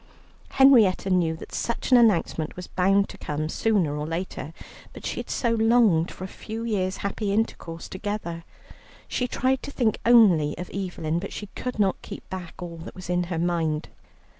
[0.53, 4.51] Henrietta knew that such an announcement was bound to come sooner or later,
[4.93, 8.43] but she had so longed for a few years' happy intercourse together.
[9.07, 12.95] She tried to think only of Evelyn, but she could not keep back all that
[12.95, 13.89] was in her mind.